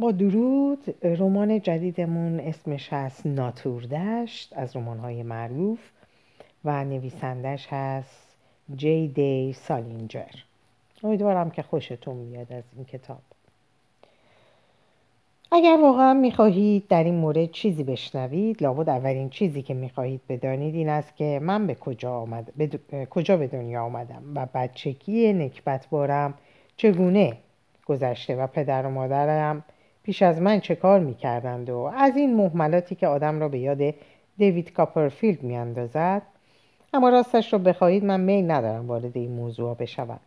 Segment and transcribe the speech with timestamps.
[0.00, 5.78] با درود رمان جدیدمون اسمش هست ناتوردشت از رمان‌های معروف
[6.64, 8.36] و نویسندش هست
[8.76, 10.34] جی دی سالینجر.
[11.04, 13.20] امیدوارم که خوشتون میاد از این کتاب.
[15.52, 20.88] اگر واقعا می‌خواهید در این مورد چیزی بشنوید لابد اولین چیزی که می‌خواهید بدانید این
[20.88, 22.52] است که من به کجا, آمد...
[23.10, 26.34] کجا به دنیا آمدم و بچگی نکبت بارم
[26.76, 27.36] چگونه
[27.86, 29.64] گذشته و پدر و مادرم
[30.02, 33.94] پیش از من چه کار می‌کردند و از این محملاتی که آدم را به یاد
[34.38, 36.22] دیوید کاپرفیلد میاندازد
[36.94, 40.20] اما راستش را بخواهید من میل ندارم وارد این موضوع بشوم.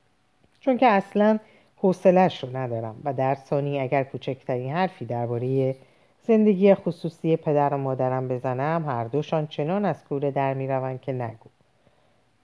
[0.59, 1.39] چون که اصلا
[1.75, 5.75] حوصلش رو ندارم و در ثانی اگر کوچکترین حرفی درباره
[6.27, 11.49] زندگی خصوصی پدر و مادرم بزنم هر دوشان چنان از کوره در می‌روند که نگو.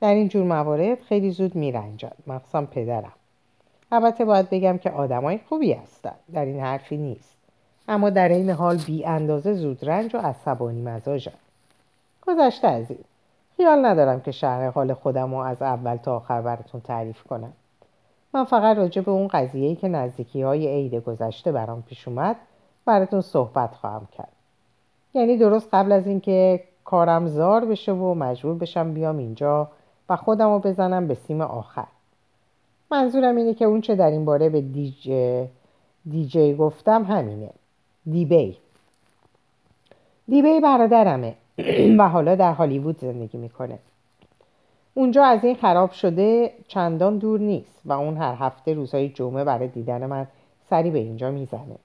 [0.01, 3.13] در این جور موارد خیلی زود میرنجد مخصوصا پدرم.
[3.91, 7.35] البته باید بگم که آدمای خوبی هستن در این حرفی نیست.
[7.87, 11.31] اما در این حال بی اندازه زودرنج و عصبانی مزاجم
[12.27, 13.03] گذشته از این.
[13.57, 17.53] خیال ندارم که شهر حال خودم رو از اول تا آخر براتون تعریف کنم.
[18.33, 22.35] من فقط راجع به اون قضیه‌ای که نزدیکی های عید گذشته برام پیش اومد
[22.85, 24.31] براتون صحبت خواهم کرد.
[25.13, 29.67] یعنی درست قبل از اینکه کارم زار بشه و مجبور بشم بیام اینجا
[30.09, 31.87] و خودم رو بزنم به سیم آخر.
[32.91, 35.47] منظورم اینه که اون چه در این باره به دیجی,
[36.09, 37.49] دیجی گفتم همینه.
[38.11, 38.57] دیبی.
[40.27, 41.35] دیبی برادرمه
[41.99, 43.79] و حالا در هالیوود زندگی می‌کنه.
[44.93, 49.67] اونجا از این خراب شده چندان دور نیست و اون هر هفته روزهای جمعه برای
[49.67, 50.27] دیدن من
[50.69, 51.75] سری به اینجا می‌زنه.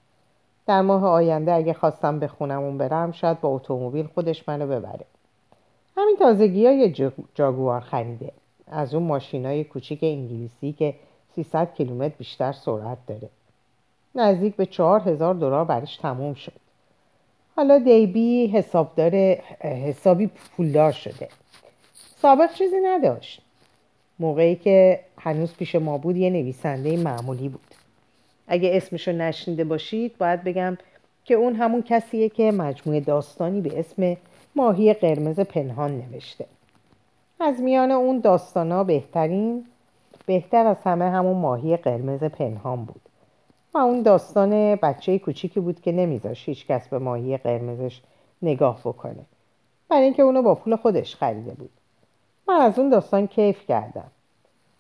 [0.67, 5.05] در ماه آینده اگه خواستم به خونمون برم شاید با اتومبیل خودش منو ببره.
[5.97, 8.33] همین تازگی های جاگوار خریده.
[8.67, 10.95] از اون ماشین های کوچیک انگلیسی که
[11.35, 13.29] 300 کیلومتر بیشتر سرعت داره.
[14.15, 16.53] نزدیک به 4000 دلار برش تموم شد.
[17.57, 19.15] حالا دیبی حسابدار
[19.61, 21.29] حسابی پولدار شده.
[22.17, 23.41] سابق چیزی نداشت.
[24.19, 27.75] موقعی که هنوز پیش ما بود یه نویسنده معمولی بود.
[28.49, 30.79] اگه اسمشو نشنیده باشید باید بگم
[31.25, 34.17] که اون همون کسیه که مجموعه داستانی به اسم
[34.57, 36.47] ماهی قرمز پنهان نوشته.
[37.41, 39.67] از میان اون داستانا بهترین
[40.27, 43.01] بهتر از همه همون ماهی قرمز پنهان بود.
[43.75, 48.03] و اون داستان بچه کوچیکی بود که نمیذاشت هیچ کس به ماهی قرمزش
[48.43, 49.25] نگاه بکنه.
[49.89, 51.71] برای اینکه اونو با پول خودش خریده بود.
[52.49, 54.11] من از اون داستان کیف کردم.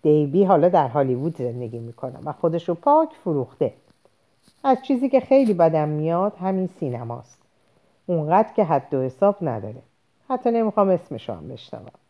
[0.02, 3.72] دیبی حالا در هالیوود زندگی می‌کنم و خودش رو پاک فروخته.
[4.64, 7.42] از چیزی که خیلی بدم میاد همین سینماست.
[8.06, 9.82] اونقدر که حد و حساب نداره.
[10.28, 12.03] حتی نمی‌خوام اسمش هم بشنوم.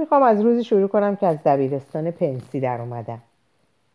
[0.00, 3.22] می‌خوام از روزی شروع کنم که از دبیرستان پنسی در اومدم.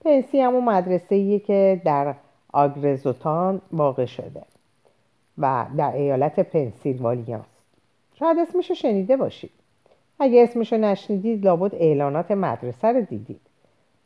[0.06, 2.16] پنسی همون مدرسه که در
[2.54, 4.42] آگرزوتان واقع شده
[5.38, 7.64] و در ایالت پنسیلوانیاست.
[8.20, 9.52] شاید اسمشو شنیده باشید.
[10.20, 13.42] اگه اسمشو نشنیدید لابد اعلانات مدرسه رو دیدید.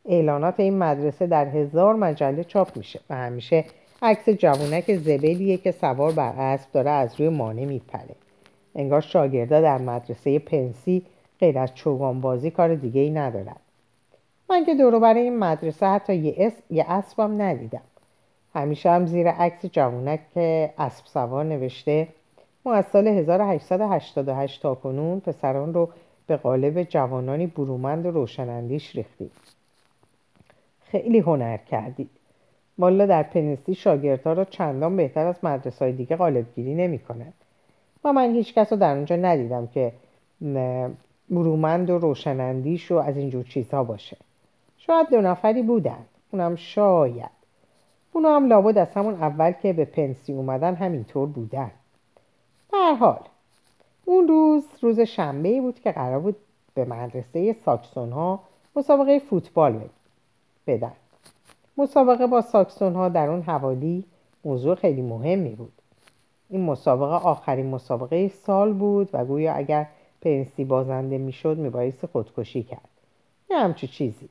[0.05, 3.65] اعلانات این مدرسه در هزار مجله چاپ میشه و همیشه
[4.01, 8.15] عکس جوونک زبلیه که سوار بر اسب داره از روی مانع میپره.
[8.75, 11.05] انگار شاگردا در مدرسه پنسی
[11.39, 13.55] غیر از چوگان بازی کار دیگه ای ندارن
[14.49, 16.53] من که دورو برای این مدرسه حتی یه, اس...
[16.69, 17.81] یه اسبم ندیدم.
[18.55, 22.07] همیشه هم زیر عکس جوونک که اسب سوار نوشته
[22.65, 25.89] ما از سال 1888 تا کنون پسران رو
[26.27, 29.31] به قالب جوانانی برومند و روشنندیش ریختید
[30.91, 32.09] خیلی هنر کردید.
[32.79, 37.33] والا در پنسی شاگردها را چندان بهتر از مدرسه های دیگه قالبگیری نمی کنند
[38.03, 39.91] و من هیچ کس رو در اونجا ندیدم که
[41.29, 44.17] برومند و روشنندیش و از اینجور چیزها باشه.
[44.77, 46.05] شاید دو نفری بودن.
[46.31, 47.39] اونم شاید.
[48.13, 51.71] اونا هم لابد از همون اول که به پنسی اومدن همینطور بودن.
[52.99, 53.19] حال
[54.05, 56.35] اون روز روز شنبه بود که قرار بود
[56.73, 58.39] به مدرسه ساکسون ها
[58.75, 59.81] مسابقه فوتبال
[60.67, 60.93] بدن.
[61.77, 64.05] مسابقه با ساکسون ها در اون حوالی
[64.45, 65.73] موضوع خیلی مهمی بود.
[66.49, 69.87] این مسابقه آخرین مسابقه سال بود و گویا اگر
[70.21, 72.89] پنسی بازنده می‌شد میبایستی خودکشی کرد.
[73.49, 74.29] یه همچو چیزی.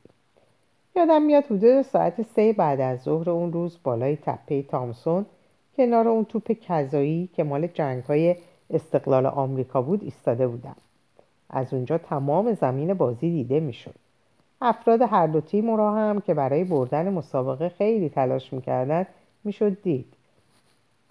[0.96, 5.26] یادم میاد حدود ساعت سه بعد از ظهر اون روز بالای تپه تامسون
[5.76, 8.36] کنار اون توپ کذایی که مال جنگ های
[8.70, 10.76] استقلال آمریکا بود ایستاده بودم.
[11.50, 13.94] از اونجا تمام زمین بازی دیده می‌شد.
[14.60, 19.06] افراد هر دو تیم را هم که برای بردن مسابقه خیلی تلاش می‌کردند
[19.44, 20.14] می‌شد دید.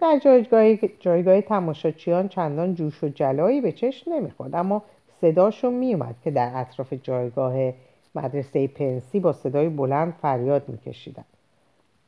[0.00, 4.54] در جایگاه, جایگاه تماشاچیان چندان جوش و جلایی به چشم نمی‌خورد.
[4.54, 4.82] اما
[5.20, 7.72] صداشون میومد که در اطراف جایگاه
[8.14, 11.24] مدرسه پنسی با صدای بلند فریاد میکشیدند.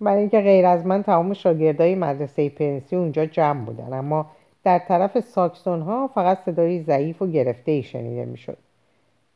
[0.00, 3.92] برای اینکه غیر از من تمام شاگردای مدرسه پنسی اونجا جمع بودن.
[3.92, 4.26] اما
[4.64, 8.56] در طرف ساکسون ها فقط صدای ضعیف و گرفته ای شنیده می‌شد.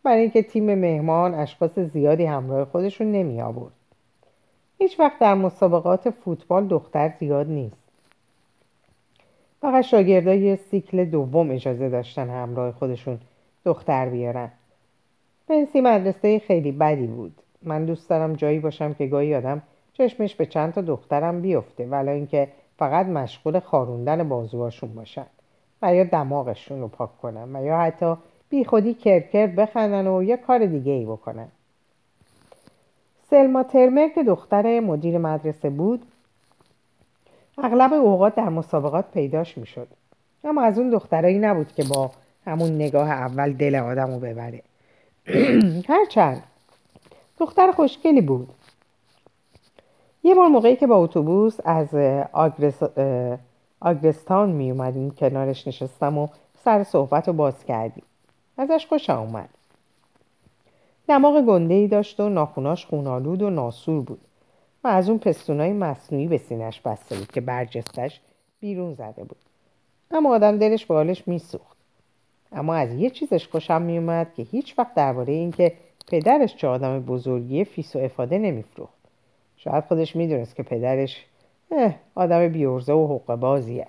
[0.03, 3.73] برای اینکه تیم مهمان اشخاص زیادی همراه خودشون نمی آورد
[4.79, 7.84] هیچ وقت در مسابقات فوتبال دختر زیاد نیست.
[9.65, 13.19] فقط شاگردای سیکل دوم اجازه داشتن همراه خودشون
[13.65, 14.51] دختر بیارن.
[15.49, 17.33] پنسی مدرسه خیلی بدی بود.
[17.63, 19.63] من دوست دارم جایی باشم که گاهی آدم
[19.93, 25.27] چشمش به چند تا دخترم بیفته ولی اینکه فقط مشغول خاروندن بازوهاشون باشن
[25.83, 28.15] و یا دماغشون رو پاک کنن و یا حتی
[28.49, 31.49] بی خودی کرکر بخندن و یه کار دیگه ای بکنن.
[33.31, 36.03] سلما ترمر که دختر مدیر مدرسه بود
[37.59, 39.89] اغلب اوقات در مسابقات پیداش می‌شد.
[40.45, 42.11] اما از اون دخترایی نبود که با
[42.47, 44.63] همون نگاه اول دل آدم رو ببره.
[45.89, 46.43] هرچند
[47.39, 48.49] دختر خوشگلی بود.
[50.23, 51.95] یه بار موقعی که با اتوبوس از
[52.33, 52.83] آگرس...
[53.81, 56.29] آگرستان می اومدیم کنارش نشستم و
[56.65, 58.05] سر صحبت رو باز کردیم.
[58.59, 59.49] ازش خوش اومد
[61.09, 64.21] دماغ گنده ای داشت و ناخوناش خونالود و ناسور بود.
[64.85, 68.21] و از اون پستونای مصنوعی به سینش بسته بود که برجستش
[68.61, 69.39] بیرون زده بود.
[70.11, 71.77] اما آدم دلش به حالش میسوخت.
[72.53, 75.73] اما از یه چیزش خوشم میومد که هیچ وقت درباره اینکه
[76.09, 78.95] پدرش چه آدم بزرگی فیس و افاده نمیفروخت.
[79.57, 81.25] شاید خودش می‌دونست که پدرش
[82.15, 83.87] آدم بی‌عرضه و حقه‌بازیه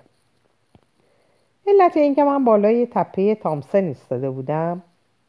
[1.66, 4.82] علت اینکه من بالای تپه تامسن ایستاده بودم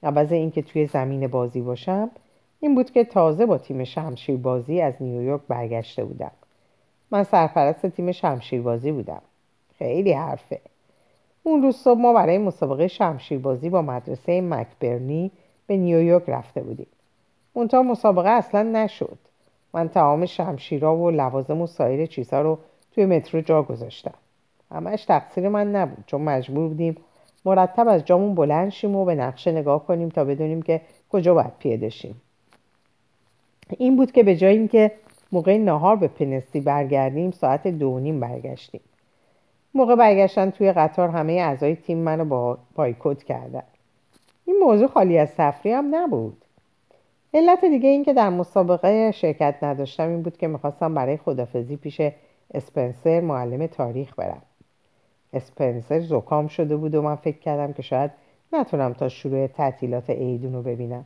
[0.03, 2.09] عوض اینکه توی زمین بازی باشم
[2.59, 6.31] این بود که تازه با تیم شمشیر بازی از نیویورک برگشته بودم.
[7.11, 9.21] من سرپرست تیم شمشیر بازی بودم.
[9.77, 10.59] خیلی حرفه.
[11.43, 15.31] اون روز صبح ما برای مسابقه شمشیر بازی با مدرسه مکبرنی
[15.67, 16.87] به نیویورک رفته بودیم.
[17.53, 19.17] اونتا مسابقه اصلا نشد.
[19.73, 22.59] من تمام شمشیرها و لوازم و سایر چیزها رو
[22.91, 24.13] توی مترو جا گذاشتم.
[24.71, 26.97] همش تقصیر من نبود چون مجبور بودیم
[27.45, 31.51] مرتب از جامون بلند شیم و به نقشه نگاه کنیم تا بدونیم که کجا باید
[31.59, 32.21] پیاده شیم.
[33.79, 34.91] این بود که به جای اینکه
[35.31, 38.81] موقع نهار به پنستی برگردیم ساعت دو نیم برگشتیم.
[39.73, 43.63] موقع برگشتن توی قطار همه اعضای تیم منو با بایکوت کردن.
[44.45, 46.45] این موضوع خالی از تفریح هم نبود.
[47.33, 52.01] علت دیگه این که در مسابقه شرکت نداشتم این بود که می‌خواستم برای خدافزی پیش
[52.53, 54.41] اسپنسر معلم تاریخ برم.
[55.33, 58.11] اسپنسر زکام شده بود و من فکر کردم که شاید
[58.53, 61.05] نتونم تا شروع تعطیلات عیدون رو ببینم.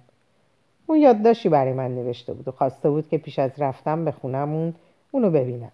[0.92, 4.74] اون یادداشتی برای من نوشته بود و خواسته بود که پیش از رفتم به خونمون
[5.12, 5.72] اونو ببینم.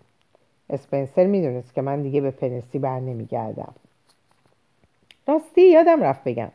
[0.70, 3.74] اسپنسر می‌دونست که من دیگه به پنسی بر نمیگردم.
[5.28, 6.52] راستی یادم رفت بگم.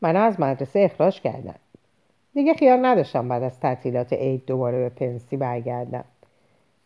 [0.00, 1.54] منو از مدرسه اخراج کردن.
[2.34, 6.04] دیگه خیال نداشتم بعد از تعطیلات عید دوباره به پنسی برگردم.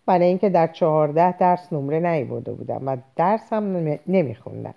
[0.06, 4.74] برای اینکه در چهارده درس نمره نیورده بودم و درس هم نمیخوندم.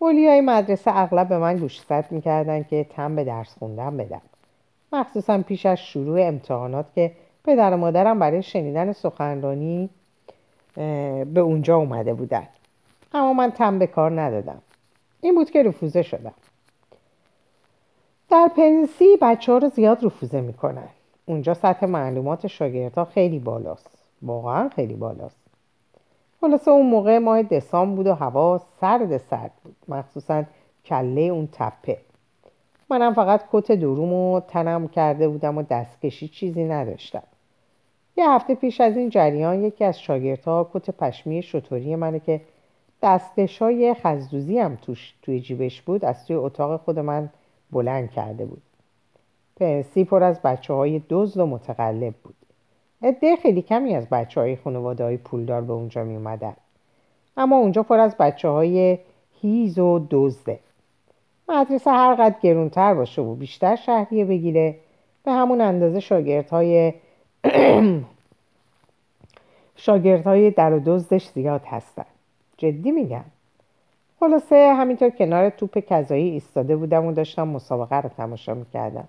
[0.00, 4.22] های مدرسه اغلب به من گوشزد می‌کردن که تم به درس خوندن بدم.
[4.92, 7.12] مخصوصا پیش از شروع امتحانات که
[7.44, 9.90] پدر و مادرم برای شنیدن سخنرانی
[11.24, 12.46] به اونجا اومده بودن.
[13.14, 14.62] اما من تم به کار ندادم.
[15.20, 16.34] این بود که رفوزه شدم.
[18.30, 20.88] در پنسی بچه ها رو زیاد رفوزه می‌کنن.
[21.26, 23.90] اونجا سطح معلومات شاگردها خیلی بالاست.
[24.22, 25.46] واقعا خیلی بالاست.
[26.40, 29.76] خلاصه اون موقع ماه دسامبر بود و هوا سرد سرد بود.
[29.88, 30.44] مخصوصا
[30.84, 31.98] کله اون تپه.
[32.90, 37.22] منم فقط کت دروم و تنم کرده بودم و دستکشی چیزی نداشتم.
[38.16, 42.40] یه هفته پیش از این جریان یکی از شاگردها کت پشمی شطوری منه که
[43.02, 47.28] دستکش های خزدوزی هم توش توی جیبش بود از توی اتاق خود من
[47.72, 48.62] بلند کرده بود.
[49.56, 52.36] پنسی پر از بچه های دزد و متقلب بود.
[53.02, 56.56] عده خیلی کمی از بچه های خانواده های پولدار به اونجا می اومدن.
[57.36, 58.98] اما اونجا پر از بچه های
[59.40, 60.60] هیز و دزده.
[61.48, 64.76] مدرسه هر قد گرونتر باشه و بیشتر شهریه بگیره.
[65.24, 66.92] به همون اندازه شاگردهای
[69.76, 72.04] شاگردهای در و دزدش زیاد هستن.
[72.56, 73.24] جدی میگم.
[74.20, 79.08] خلاصه همینطور کنار توپ کذایی ایستاده بودم و داشتم مسابقه رو تماشا می‌کردم.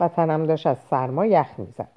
[0.00, 1.88] و تنم داشت از سرما یخ می‌زد.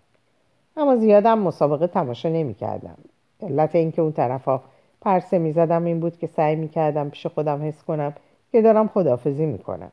[0.78, 2.98] اما زیادم مسابقه تماشا نمی‌کردم.
[3.42, 4.62] علت اینکه اون طرفا
[5.02, 8.14] پرسه می‌زدم این بود که سعی می‌کردم پیش خودم حس کنم
[8.52, 9.92] که دارم خدافزی می‌کنم.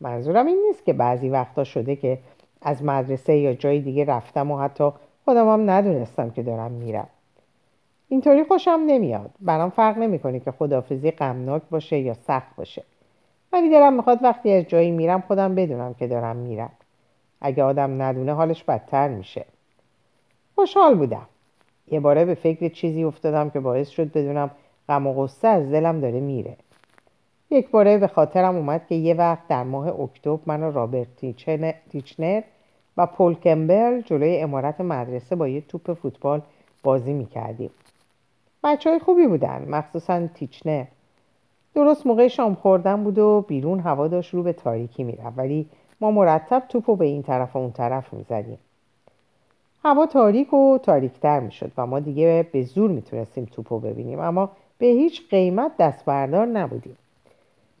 [0.00, 2.18] منظورم این نیست که بعضی وقتا شده که
[2.62, 4.90] از مدرسه یا جای دیگه رفتم و حتی
[5.24, 7.08] خودم هم ندونستم که دارم میرم.
[8.08, 9.30] اینطوری خوشم نمیاد.
[9.40, 12.82] برام فرق نمی‌کنه که خدافزی غمناک باشه یا سخت باشه.
[13.52, 16.70] ولی دلم می‌خواد وقتی از جایی میرم خودم بدونم که دارم میرم.
[17.40, 19.44] اگه آدم ندونه حالش بدتر میشه.
[20.54, 21.26] خوشحال بودم.
[21.90, 24.50] یه باره به فکر چیزی افتادم که باعث شد بدونم
[24.88, 26.56] غم و غصه از دلم داره میره.
[27.50, 31.06] یک باره به خاطرم اومد که یه وقت در ماه اکتبر من و رابرت
[31.90, 32.42] تیچنر
[32.96, 36.42] و پول کمبل جلوی امارت مدرسه با یه توپ فوتبال
[36.82, 37.70] بازی می‌کردیم.
[38.64, 40.84] بچه های خوبی بودن مخصوصا تیچنر.
[41.74, 45.66] درست موقع شام خوردن بود و بیرون هوا داشت رو به تاریکی می‌رفت ولی
[46.00, 48.58] ما مرتب توپ به این طرف و اون طرف می‌زدیم.
[49.84, 54.86] هوا تاریک و تاریکتر می‌شد و ما دیگه به زور می‌تونستیم توپو ببینیم اما به
[54.86, 56.96] هیچ قیمت دست بردار نبودیم.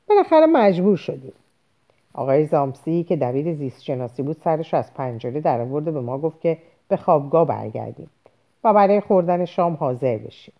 [0.08, 1.32] بالاخره مجبور شدیم.
[2.14, 6.40] آقای زامسی که دبیر زیست شناسی بود سرش از پنجره در آورد به ما گفت
[6.40, 6.58] که
[6.88, 8.10] به خوابگاه برگردیم
[8.64, 10.54] و برای خوردن شام حاضر بشیم.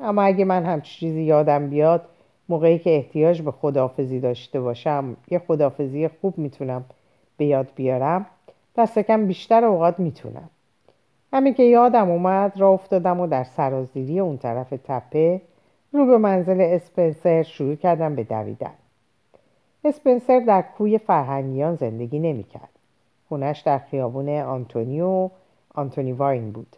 [0.00, 2.08] اما اگه من همچی چیزی یادم بیاد
[2.48, 6.84] موقعی که احتیاج به خدافزی داشته باشم یه خدافزی خوب می‌تونم
[7.36, 8.26] به یاد بیارم
[8.76, 10.50] دست کم بیشتر اوقات می‌تونم.
[11.32, 15.40] همین که یادم اومد را افتادم و در سرازیری اون طرف تپه
[15.92, 18.74] رو به منزل اسپنسر شروع کردم به دویدن
[19.84, 22.68] اسپنسر در کوی فرهنگیان زندگی نمی‌کرد.
[23.28, 25.30] خونش در خیابون آنتونیو
[25.74, 26.76] آنتونی واین بود.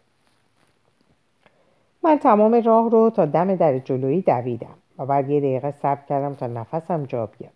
[2.03, 6.35] من تمام راه رو تا دم در جلویی دویدم و بعد یه دقیقه صبر کردم
[6.35, 7.51] تا نفسم جا بیاد.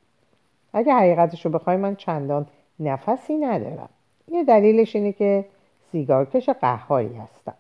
[0.74, 2.46] اگه حقیقتش رو بخوای من چندان
[2.80, 3.90] نفسی ندارم.
[4.32, 5.46] یه دلیلش اینه که
[5.92, 7.54] سیگارکش قهاری هستم.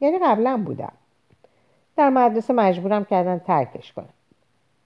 [0.00, 0.92] یعنی قبلا بودم.
[1.96, 4.08] در مدرسه مجبورم کردن ترکش کنم.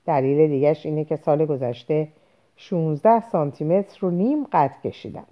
[0.06, 2.08] دلیل دیگهش اینه که سال گذشته
[2.56, 5.26] 16 سانتی متر رو نیم قد کشیدم.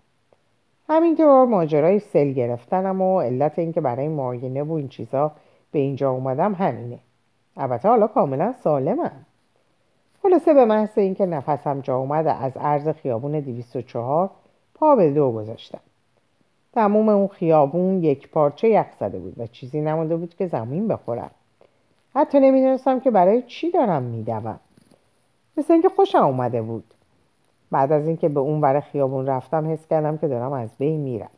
[0.88, 5.32] همینطور ماجرای سل گرفتنم و علت اینکه برای معاینه و این چیزا
[5.72, 6.98] به اینجا اومدم همینه.
[7.56, 9.26] البته حالا کاملا سالمم.
[10.22, 14.30] خلاصه به محض اینکه نفسم جا اومد از عرض خیابون 204
[14.74, 15.80] پا به دو گذاشتم.
[16.72, 21.30] تموم اون خیابون یک پارچه یخ زده بود و چیزی نمونده بود که زمین بخورم.
[22.14, 24.60] حتی نمی‌دونستم که برای چی دارم میدوم.
[25.56, 26.84] مثل اینکه خوشم اومده بود.
[27.70, 31.30] بعد از اینکه به اون ور خیابون رفتم حس کردم که دارم از بین میرم.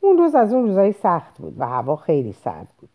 [0.00, 2.88] اون روز از اون روزای سخت بود و هوا خیلی سرد بود.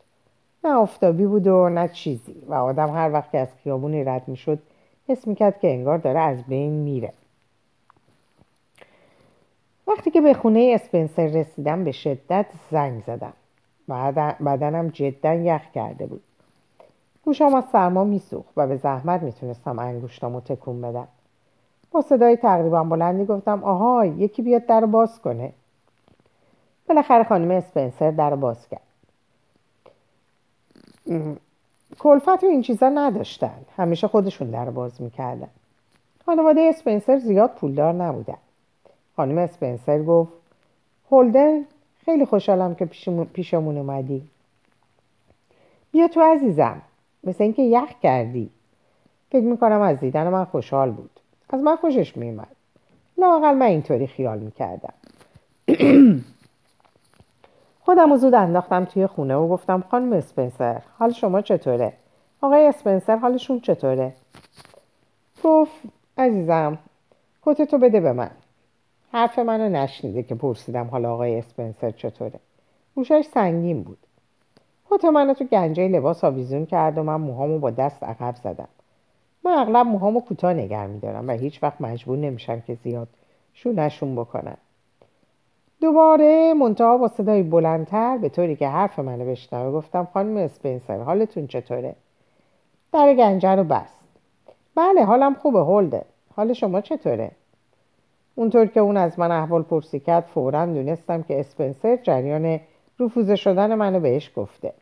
[0.63, 4.59] نه آفتابی بود و نه چیزی و آدم هر وقت که از خیابونی رد می‌شد
[5.07, 7.13] حس می‌کرد که انگار داره از بین میره.
[9.87, 13.33] وقتی که به خونه اسپنسر رسیدم به شدت زنگ زدم.
[14.45, 16.23] بدنم جدا یخ کرده بود.
[17.29, 21.07] گوشم از سرما میسوخت و به زحمت می‌تونستم انگشتامو تکون بدم.
[21.91, 25.53] با صدای تقریبا بلندی گفتم آها یکی بیاد در باز کنه.
[26.87, 28.81] بالاخره خانم اسپنسر در باز کرد.
[31.99, 33.65] کلفت و این چیزا نداشتن.
[33.77, 35.49] همیشه خودشون در باز می‌کردن.
[36.25, 38.37] خانواده اسپنسر زیاد پولدار نبودن.
[39.15, 40.33] خانم اسپنسر گفت
[41.11, 41.65] هولدن
[42.05, 42.85] خیلی خوشحالم که
[43.33, 44.27] پیشمون اومدی.
[45.91, 46.81] بیا تو عزیزم.
[47.23, 48.49] مثل اینکه یخ کردی.
[49.31, 51.19] فکر می‌کنم از دیدن من خوشحال بود.
[51.49, 52.55] از من خوشش میومد
[53.17, 54.93] لاقل من اینطوری خیال می‌کردم.
[57.85, 61.93] خودم زود انداختم توی خونه و گفتم خانم اسپنسر حال شما چطوره؟
[62.41, 64.13] آقای اسپنسر حالشون چطوره؟
[65.43, 65.71] گفت
[66.17, 66.77] عزیزم
[67.43, 68.31] کتتو بده به من.
[69.11, 72.39] حرف منو نشنیده که پرسیدم حالا آقای اسپنسر چطوره؟
[72.95, 73.97] گوشش سنگین بود.
[74.89, 78.67] کت منو تو گنجه لباس آویزون کرد و من موهامو با دست عقب زدم.
[79.43, 83.07] من اغلب موهامو کوتاه نگر میدارم و هیچ وقت مجبور نمیشم که زیاد
[83.53, 84.57] شونشون بکنن
[85.81, 91.47] دوباره منتها با صدای بلندتر به طوری که حرف منو بشنوه گفتم خانم اسپنسر حالتون
[91.47, 91.95] چطوره؟
[92.93, 93.99] در گنجه رو بست.
[94.75, 96.05] بله حالم خوبه هولده.
[96.35, 97.31] حال شما چطوره؟
[98.35, 102.59] اونطور که اون از من احوال پرسی کرد فورا دونستم که اسپنسر جریان
[102.99, 104.73] رفوزه شدن منو بهش گفته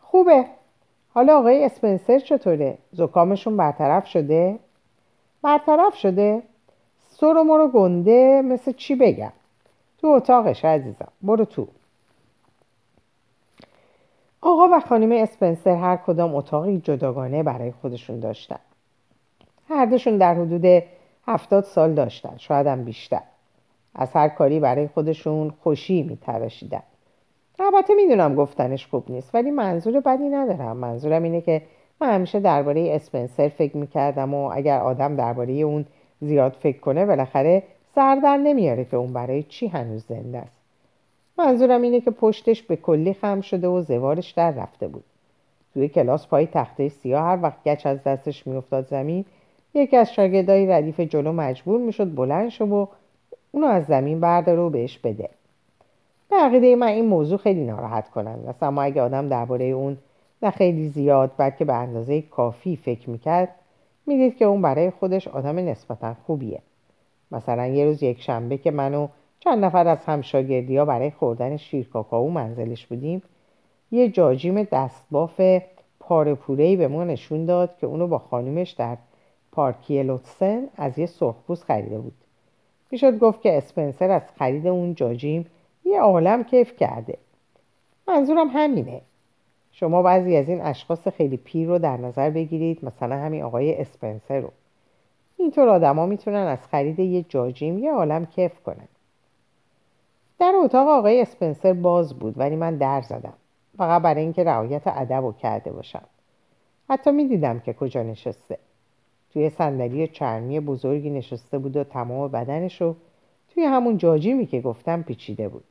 [0.00, 0.44] خوبه
[1.14, 4.58] حالا آقای اسپنسر چطوره؟ زکامشون برطرف شده؟
[5.42, 6.42] برطرف شده؟
[7.10, 9.32] سر و مرو گنده مثل چی بگم؟
[9.98, 11.66] تو اتاقش عزیزم برو تو
[14.40, 18.58] آقا و خانم اسپنسر هر کدام اتاقی جداگانه برای خودشون داشتن
[19.68, 20.82] هر دوشون در حدود
[21.26, 23.22] هفتاد سال داشتن شاید هم بیشتر
[23.94, 26.82] از هر کاری برای خودشون خوشی میتراشیدن.
[27.58, 30.76] البته می‌دونم گفتنش خوب نیست ولی منظور بدی ندارم.
[30.76, 31.62] منظورم اینه که
[32.00, 35.86] من همیشه درباره اسپنسر فکر می‌کردم و اگر آدم درباره اون
[36.20, 37.62] زیاد فکر کنه بالاخره
[37.94, 40.60] سر در نمیاره که اون برای چی هنوز زنده است.
[41.38, 45.04] منظورم اینه که پشتش به کلی خم شده و زوارش در رفته بود.
[45.74, 49.24] توی کلاس پای تخته سیاه هر وقت گچ از دستش میافتاد زمین
[49.74, 52.88] یکی از شاگردای ردیف جلو مجبور می‌شد بلند شد و
[53.52, 55.28] اونو از زمین برداره و بهش بده.
[56.30, 59.98] به عقیده من این موضوع خیلی ناراحت کنند است اما اگه آدم درباره اون
[60.42, 63.48] نه خیلی زیاد بلکه به اندازه کافی فکر می‌کرد
[64.06, 66.62] می‌دید که اون برای خودش آدم نسبتا خوبیه.
[67.32, 69.08] مثلا یه روز یک شنبه که منو
[69.40, 73.22] چند نفر از همشاگردی ها برای خوردن شیر کاکائو منزلش بودیم
[73.90, 75.40] یه جاجیم دستباف
[76.00, 76.36] پاره
[76.76, 78.96] به ما نشون داد که اونو با خانومش در
[79.52, 82.19] پارکی لوتسن از یه سرخپوست خریده بود.
[82.90, 85.46] می‌شد گفت که اسپنسر از خرید اون جاجیم
[85.84, 87.18] یه عالم کیف کرده.
[88.08, 89.00] منظورم همینه.
[89.72, 94.40] شما بعضی از این اشخاص خیلی پیر رو در نظر بگیرید مثلا همین آقای اسپنسر
[94.40, 94.50] رو.
[95.36, 98.88] اینطور آدما می‌تونن از خرید یه جاجیم یه عالم کیف کنن.
[100.38, 103.32] در اتاق آقای اسپنسر باز بود ولی من در زدم.
[103.78, 106.04] فقط برای اینکه رعایت ادب رو کرده باشم.
[106.88, 108.58] حتی می‌دیدم که کجا نشسته.
[109.32, 112.96] توی صندلی چرمی بزرگی نشسته بود و تمام بدنش رو
[113.54, 115.64] توی همون جاجیمی که گفتم پیچیده بود.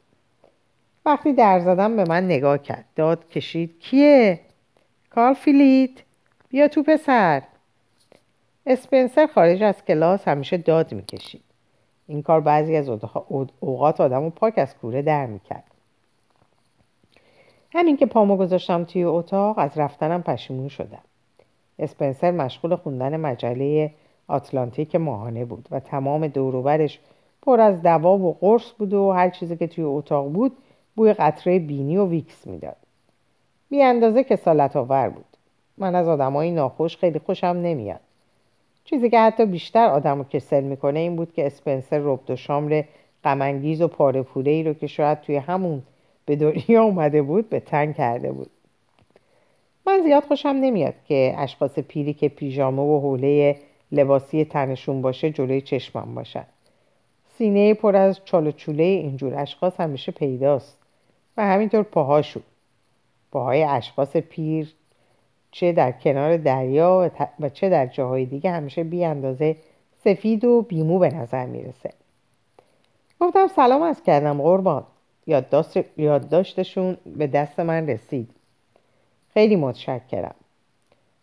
[1.06, 4.40] وقتی در زدم به من نگاه کرد داد کشید کیه؟
[5.10, 5.92] کارل فیلیت.
[6.50, 7.44] بیا تو پسر.
[8.66, 11.44] اسپنسر خارج از کلاس همیشه داد می‌کشید.
[12.08, 12.90] این کار بعضی از
[13.60, 15.64] اوقات آدم رو پاک از کوره در می‌کرد.
[17.72, 21.04] همین که پامو گذاشتم توی اتاق از رفتنم پشیمون شدم.
[21.80, 23.92] اسپنسر مشغول خوندن مجله
[24.28, 27.00] آتلانتیک ماهانه بود و تمام دوروبرش
[27.42, 30.58] پر از دوا و قرص بود و هر چیزی که توی اتاق بود
[30.96, 32.76] بوی قطره بینی و ویکس می‌داد.
[33.70, 35.26] بی اندازه که سالت آور بود.
[35.78, 38.00] من از آدمای ناخوش خیلی خوشم نمیاد.
[38.86, 42.84] چیزی که حتی بیشتر آدم رو کسل می‌کنه این بود که اسپنسر ربد و شامر
[43.24, 45.82] غمانگیز و پاره پوره ای رو که شاید توی همون
[46.26, 48.50] به دنیا اومده بود به تنگ کرده بود.
[49.90, 53.56] من زیاد خوشم نمیاد که اشخاص پیری که پیژامه و حوله
[53.92, 56.46] لباسی تنشون باشه جلوی چشمم باشن.
[57.38, 60.78] سینه پر از چال و چوله اینجور اشخاص همیشه پیداست
[61.38, 62.44] و همینطور پاهاشون.
[63.32, 64.74] پاهای اشخاص پیر
[65.52, 69.56] چه در کنار دریا و چه در جاهای دیگه همیشه بی اندازه
[70.04, 71.94] سفید و بیمو به نظر می‌رسه.
[73.20, 74.84] گفتم سلام از کردم قربان.
[75.98, 78.39] یادداشتشون به دست من رسید.
[79.40, 80.36] خیلی متشکرم.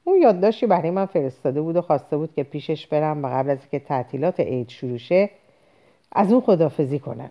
[0.04, 3.58] اون یادداشتی برای من فرستاده بود و خواسته بود که پیشش برم و قبل از
[3.60, 5.30] اینکه تعطیلات عید شروع شه
[6.12, 7.30] از اون خدافزی کنم.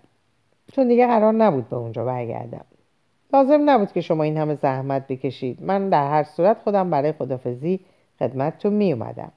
[0.73, 2.65] چون دیگه قرار نبود به اونجا برگردم.
[3.33, 5.63] لازم نبود که شما این همه زحمت بکشید.
[5.63, 7.79] من در هر صورت خودم برای خدافزی
[8.19, 9.31] خدمتتون می اومدم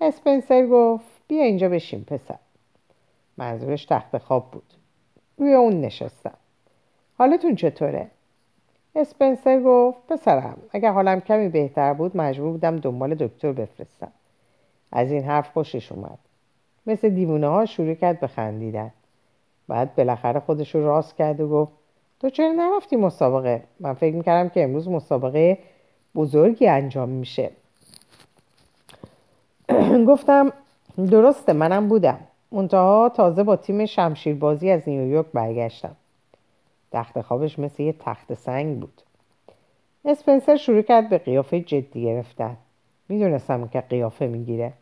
[0.00, 2.38] اسپنسر گفت بیا اینجا بشین پسر.
[3.36, 4.74] منظورش تخت خواب بود.
[5.38, 6.36] روی اون نشستم.
[7.18, 8.10] حالتون چطوره؟
[8.96, 14.12] اسپنسر گفت پسرم اگر حالم کمی بهتر بود مجبور بودم دنبال دکتر بفرستم.
[14.92, 16.18] از این حرف خوشش اومد.
[16.86, 18.90] مثل دیوونه ها شروع کرد به خندیدن.
[19.68, 21.72] بعد بالاخره خودش رو راست کرد و گفت
[22.20, 25.58] تو چرا نرفتی مسابقه؟ من فکر می‌کردم که امروز مسابقه
[26.14, 27.50] بزرگی انجام میشه.
[30.08, 30.52] گفتم
[31.10, 32.18] درسته منم بودم.
[32.52, 35.96] منتها تازه با تیم شمشیربازی از نیویورک برگشتم.
[36.94, 39.02] تخت خوابش مثل یه تخت سنگ بود.
[40.04, 42.56] اسپنسر شروع کرد به قیافه جدی گرفتن.
[43.08, 44.72] می‌دونستم که قیافه می‌گیره.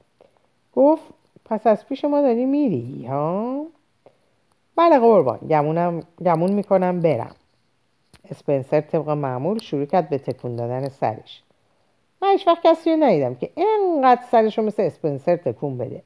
[0.73, 1.03] گفت
[1.45, 3.65] پس از پیش ما داری میری ها؟
[4.77, 7.35] بله قربان گمونم گمون می‌کنم برم.
[8.31, 11.43] اسپنسر طبق معمول شروع کرد به تکون دادن سرش.
[12.23, 16.03] من هیچ وقت کسی رو ندیدم که اینقدر سرش رو مثل اسپنسر تکون بده.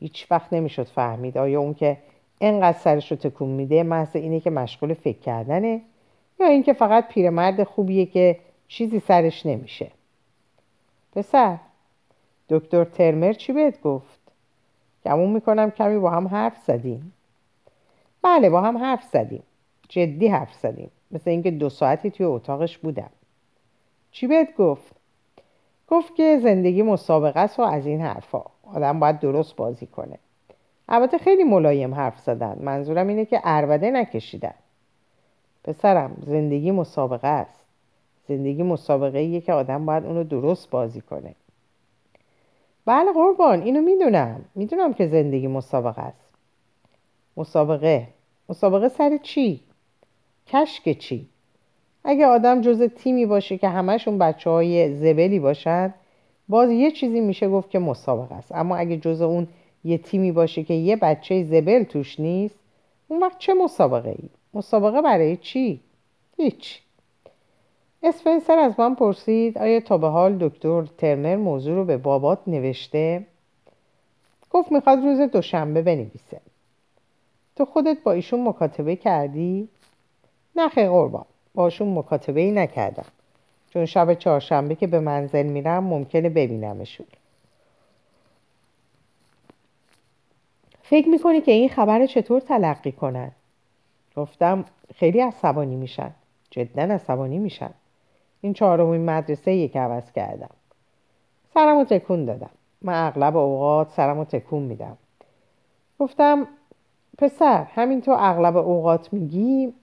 [0.00, 1.96] هیچ وقت نمی‌شد فهمید آیا اون که
[2.40, 5.80] اینقدر سرش رو تکون میده محض اینه که مشغول فکر کردنه
[6.40, 9.90] یا اینکه فقط پیرمرد خوبیه که چیزی سرش نمیشه.
[11.12, 11.58] پسر
[12.48, 14.20] دکتر ترمر چی بهت گفت؟
[15.04, 17.12] گمون می‌کنم کمی با هم حرف زدیم.
[18.22, 19.42] بله با هم حرف زدیم.
[19.88, 20.90] جدی حرف زدیم.
[21.10, 23.10] مثل اینکه دو ساعتی توی اتاقش بودم.
[24.10, 24.94] چی بهت گفت؟
[25.88, 28.42] گفت که زندگی مسابقه است و از این حرفا.
[28.74, 30.18] آدم باید درست بازی کنه.
[30.90, 32.58] البته خیلی ملایم حرف زدن.
[32.60, 34.54] منظورم اینه که اربده نکشیدن.
[35.64, 37.64] پسرم زندگی مسابقه است.
[38.28, 41.34] زندگی مسابقه ایه که آدم باید اونو درست بازی کنه.
[42.86, 44.44] بله قربان اینو می‌دونم.
[44.54, 46.28] می‌دونم که زندگی مسابقه است.
[47.36, 48.08] مسابقه.
[48.48, 49.60] مسابقه سر چی؟
[50.46, 51.28] کشک چی؟
[52.04, 55.94] اگه آدم جز تیمی باشه که همشون بچه های زبلی باشن
[56.48, 58.52] باز یه چیزی میشه گفت که مسابقه است.
[58.52, 59.48] اما اگه جز اون
[59.84, 62.54] یه تیمی باشه که یه بچه زبل توش نیست
[63.08, 65.80] اون وقت چه مسابقه ای؟ مسابقه برای چی؟
[66.36, 66.80] هیچ
[68.02, 73.26] اسپنسر از من پرسید آیا تا به حال دکتر ترنر موضوع رو به بابات نوشته؟
[74.50, 76.40] گفت می‌خواد روز دوشنبه بنویسه
[77.56, 79.68] تو خودت با ایشون مکاتبه کردی؟
[80.56, 83.06] نخه قربان باشون مکاتبه ای نکردم
[83.70, 87.06] چون شب چهارشنبه که به منزل میرم ممکنه ببینمشون
[90.90, 93.30] فکر می‌کنی که این خبر چطور تلقی کنن؟
[94.16, 96.10] گفتم خیلی عصبانی میشن.
[96.50, 97.70] جدا عصبانی میشن.
[98.40, 100.50] این چهارمین مدرسه یک که عوض کردم.
[101.54, 102.50] سرمو تکون دادم.
[102.82, 104.96] من اغلب اوقات سرمو تکون میدم.
[105.98, 106.46] گفتم
[107.18, 109.74] پسر همین تو اغلب اوقات میگی؟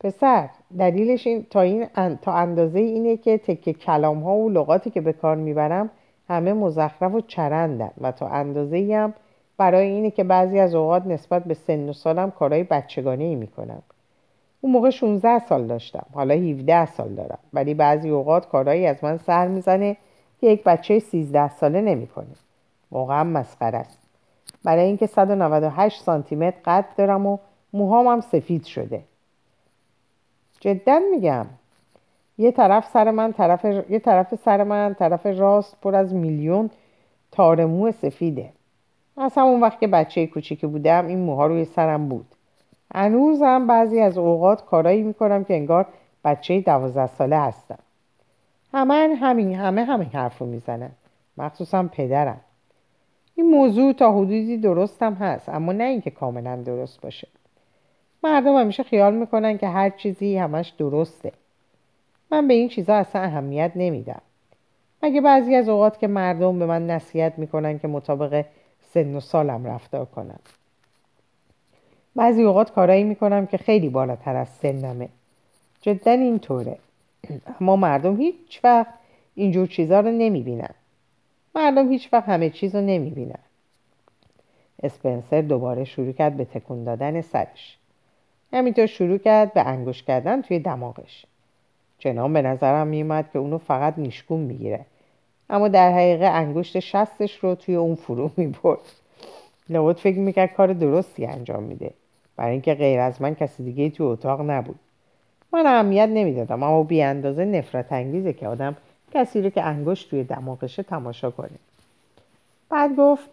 [0.00, 0.48] پسر
[0.78, 1.86] دلیلش این تا, این
[2.22, 5.90] تا اندازه اینه که تکه کلام ها و لغاتی که به کار می‌برم
[6.28, 9.14] همه مزخرف و چرندن و تا اندازه هم
[9.56, 13.82] برای اینه که بعضی از اوقات نسبت به سن و سالم کارهای بچگانه ای می‌کنم.
[14.60, 16.06] اون موقع 16 سال داشتم.
[16.12, 17.38] حالا 17 سال دارم.
[17.52, 19.96] ولی بعضی اوقات کارهایی از من سر می‌زنه
[20.40, 22.26] که یک بچه 13 ساله نمی‌کنه.
[22.90, 23.98] واقعا مسخره است.
[24.64, 27.38] برای اینکه 198 سانتی متر قد دارم و
[27.72, 29.02] موهام هم سفید شده.
[30.60, 31.46] جدا میگم
[32.38, 36.70] یه طرف سر من طرف یه طرف سر من طرف راست پر از میلیون
[37.32, 38.52] تار مو سفیده.
[39.16, 42.26] از همون وقت که بچه کوچیکی بودم این موها روی سرم بود.
[42.94, 45.86] هنوزم بعضی از اوقات کارایی می‌کنم که انگار
[46.24, 47.78] بچه دوازده ساله هستم.
[48.72, 50.90] همه همین همه همین حرف رو می‌زنن.
[51.38, 52.40] مخصوصا پدرم.
[53.34, 57.28] این موضوع تا حدودی درستم هست اما نه اینکه کاملا درست باشه.
[58.24, 61.32] مردم همیشه خیال می‌کنن که هر چیزی همش درسته.
[62.30, 64.20] من به این چیزا اصلا اهمیت نمیدم.
[65.02, 68.44] مگه بعضی از اوقات که مردم به من نصیحت می‌کنن که مطابق
[68.94, 70.38] سن و سالم رفتار کنم.
[72.16, 75.08] بعضی اوقات کارایی می‌کنم که خیلی بالاتر از سنمه.
[75.80, 76.78] جدا اینطوره.
[77.60, 78.94] اما مردم هیچ وقت
[79.34, 80.74] اینجور چیزا رو نمی‌بینن.
[81.54, 83.38] مردم هیچ وقت همه چیز رو نمی‌بینن.
[84.82, 87.78] اسپنسر دوباره شروع کرد به تکون دادن سرش.
[88.52, 91.26] همینطور شروع کرد به انگوش کردن توی دماغش.
[91.98, 94.86] چنان به نظرم میومد که اونو فقط نیشگون می‌گیره.
[95.54, 98.80] اما در حقیقه انگشت شستش رو توی اون فرو می‌برد.
[99.68, 101.90] لابد فکر می‌کرد کار درستی انجام میده.
[102.36, 104.78] برای اینکه غیر از من کسی دیگه تو اتاق نبود.
[105.52, 108.76] من اهمیت نمی‌دادم اما بی اندازه نفرت انگیزه که آدم
[109.14, 111.58] کسی رو که انگشت توی دماغشه تماشا کنه.
[112.70, 113.24] بعد گفت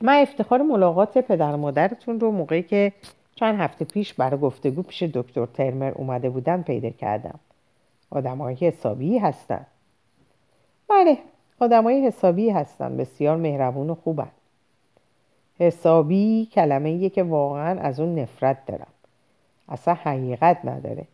[0.00, 2.92] من افتخار ملاقات پدر و مادرتون رو موقعی که
[3.34, 7.38] چند هفته پیش برای گفتگو پیش دکتر ترمر اومده بودن پیدا کردم.
[8.10, 9.66] آدمایی حسابی هستن.
[10.88, 11.18] بله
[11.60, 14.30] آدمای حسابی هستن بسیار مهربون و خوبن.
[15.58, 18.86] حسابی کلمه ایه که واقعا از اون نفرت دارم.
[19.68, 21.06] اصلا حقیقت نداره.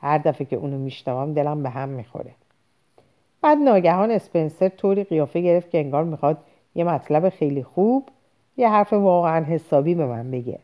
[0.00, 2.30] هر دفعه که اونو میشنوم دلم به هم می‌خوره.
[3.42, 6.38] بعد ناگهان اسپنسر طوری قیافه گرفت که انگار می‌خواد
[6.74, 8.08] یه مطلب خیلی خوب
[8.56, 10.58] یه حرف واقعا حسابی به من بگه.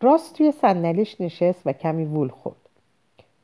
[0.00, 2.61] راست توی صندلیش نشست و کمی وول خورد.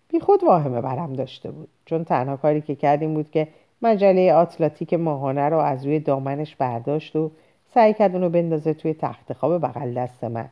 [0.09, 1.69] بی خود واهمه برم داشته بود.
[1.85, 3.49] چون تنها کاری که کردیم بود که
[3.83, 7.31] مجله آتلاتیک ماهانه رو از روی دامنش برداشت و
[7.75, 10.49] سعی کرد اونو بندازه توی تخت خواب بغل دست من.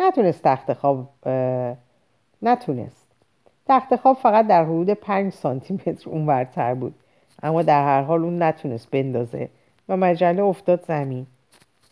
[0.00, 1.08] نتونست تخت خواب
[2.42, 3.06] نتونست.
[3.66, 6.94] تخت خواب فقط در حدود پنج سانتی متر اونورتر بود.
[7.42, 9.48] اما در هر حال اون نتونست بندازه
[9.88, 11.26] و مجله افتاد زمین.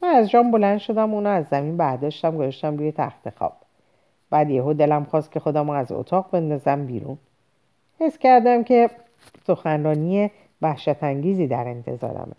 [0.03, 3.53] من از جام بلند شدم اونو از زمین برداشتم گذاشتم روی تخت خواب.
[4.31, 7.19] بعد یهو دلم خواست که خودم از اتاق بندازم بیرون.
[8.01, 8.91] حس کردم که
[9.47, 10.31] سخنرانی
[10.63, 12.35] وحشت انگیزی در انتظارمه.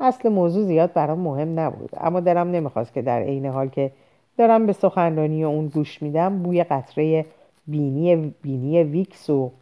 [0.00, 3.92] اصل موضوع زیاد برام مهم نبود اما دلم نمی‌خواست که در عین حال که
[4.38, 7.26] دارم به سخنرانی اون گوش میدم بوی قطره
[7.66, 9.52] بینی بینی ویکس و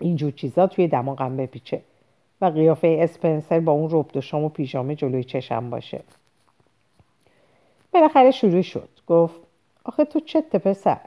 [0.00, 1.80] اینجور چیزا توی دماغم بپیچه
[2.40, 6.00] و قیافه اسپنسر با اون ربط و و پیژامه جلوی چشم باشه.
[7.92, 8.88] بالاخره شروع شد.
[9.06, 9.47] گفت
[9.88, 11.00] آخه تو چت پسر؟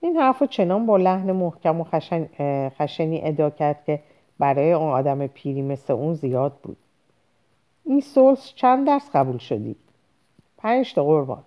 [0.00, 2.28] این حرف چنان با لحن محکم و خشن،
[2.68, 4.00] خشنی ادا کرد که
[4.38, 6.76] برای اون آدم پیری مثل اون زیاد بود.
[7.84, 9.76] این سولس چند درس قبول شدی؟
[10.58, 11.42] پنج تا قربان.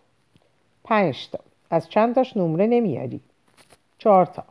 [0.84, 1.40] پنج تا.
[1.70, 3.20] از چند تاش نمره نمیاری؟
[3.98, 4.44] چهار تا.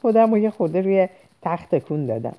[0.00, 1.08] خودم رو یه خورده روی
[1.42, 2.36] تخت کون دادم.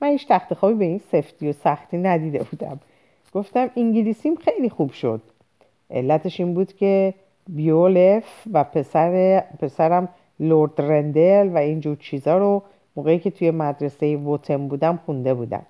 [0.00, 2.80] من هیچ تخت خوابی به این سفتی و سختی ندیده بودم.
[3.34, 5.22] گفتم انگلیسیم خیلی خوب شد.
[5.90, 7.14] علتش این بود که
[7.48, 10.08] بیولف و پسر پسرم
[10.40, 12.62] لورد رندل و اینجور چیزا رو
[12.96, 15.66] موقعی که توی مدرسه ووتم بودم خونده بودم.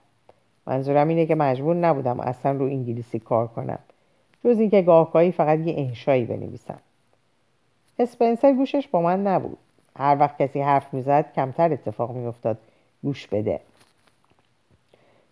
[0.66, 3.78] منظورم اینه که مجبور نبودم اصلا رو انگلیسی کار کنم.
[4.44, 6.78] جز اینکه گاهگاهی فقط یه انشایی بنویسم.
[7.98, 9.58] اسپنسر گوشش با من نبود.
[9.96, 12.58] هر وقت کسی حرف می‌زد کمتر اتفاق میافتاد.
[13.02, 13.60] گوش بده.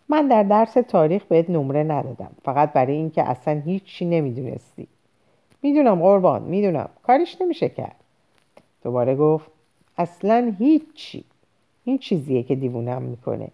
[0.09, 2.31] من در درس تاریخ بهت نمره ندادم.
[2.43, 4.87] فقط برای اینکه اصلا هیچی نمی‌دونستی.
[5.65, 6.89] می‌دونم قربان می‌دونم.
[7.03, 7.95] کارش نمیشه کرد.
[8.83, 9.49] دوباره گفت
[9.97, 11.23] اصلا هیچی.
[11.85, 13.47] این چیزیه که دیوونم می‌کنه.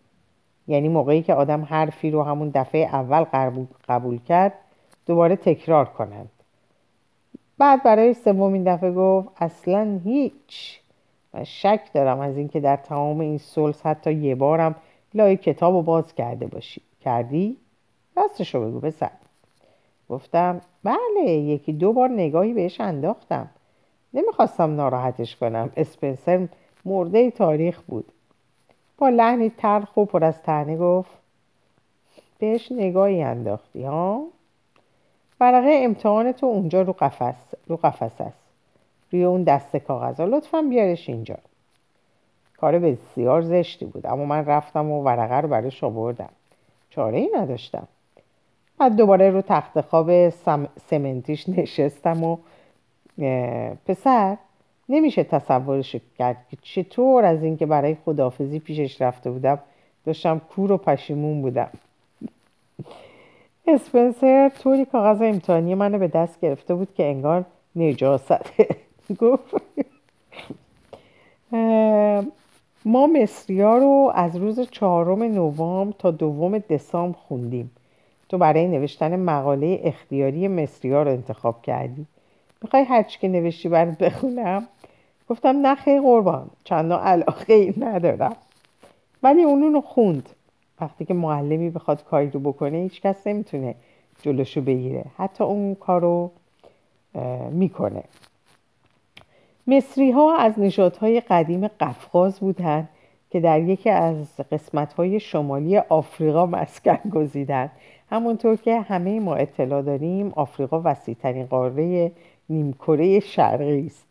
[0.67, 3.23] یعنی موقعی که آدم حرفی رو همون دفعه اول
[3.87, 4.53] قبول کرد
[5.05, 6.29] دوباره تکرار کنند.
[7.57, 10.79] بعد برای سومین دفعه گفت اصلا هیچ.
[11.33, 14.75] من شک دارم از اینکه در تمام این سلس حتی یه بارم
[15.13, 16.81] لای کتاب رو باز کرده باشی.
[17.01, 17.57] کردی؟
[18.17, 19.11] راستشو بگو پسر.
[20.11, 23.49] گفتم بله یکی دو بار نگاهی بهش انداختم.
[24.13, 25.69] نمی‌خواستم ناراحتش کنم.
[25.77, 26.47] اسپنسر
[26.85, 28.11] مرده تاریخ بود.
[28.97, 31.11] با لحنی تلخ و پر از تنه گفت
[32.39, 34.23] بهش نگاهی انداختی ها؟
[35.39, 38.43] ورقه امتحان تو اونجا رو قفس رو قفس است.
[39.11, 40.19] روی اون دست کاغذ.
[40.19, 41.37] لطفا بیارش اینجا.
[42.57, 46.29] کار بسیار زشتی بود اما من رفتم و ورقه رو براش آوردم.
[46.89, 47.87] چاره ای نداشتم.
[48.81, 50.29] بعد دوباره رو تخت خواب
[50.89, 52.37] سمنتیش نشستم و
[53.87, 54.37] پسر
[54.89, 59.59] نمیشه تصورش کرد که چطور از اینکه برای خداحافظی پیشش رفته بودم
[60.05, 61.69] داشتم کور و پشیمون بودم.
[63.67, 68.67] اسپنسر طوری کاغذ امتحانی منو به دست گرفته بود که انگار نجاسته
[69.21, 69.55] گفت
[72.85, 77.71] ما مصریا رو از روز چهارم نوامبر تا دوم دسامبر خوندیم.
[78.31, 82.05] تو برای نوشتن مقاله اختیاری مصریا رو انتخاب کردی.
[82.61, 84.67] می‌خوای هرچی که نوشتی برات بخونم؟
[85.29, 88.35] گفتم نه خیلی قربان چندان علاقه ای ندارم.
[89.23, 90.29] ولی اونو خوند.
[90.81, 93.75] وقتی که معلمی بخواد کاری رو بکنه هیچ کس نمی‌تونه
[94.21, 95.05] جلوشو بگیره.
[95.17, 96.31] حتی اون کارو
[97.51, 98.03] می‌کنه.
[99.67, 102.89] مصری ها از نژادهای قدیم قفقاز بودند
[103.31, 107.71] که در یکی از قسمت های شمالی آفریقا مسکن گزیدند
[108.11, 112.11] همونطور که همه ما اطلاع داریم آفریقا وسیع ترین قاره
[112.49, 114.05] نیمکره شرقی است.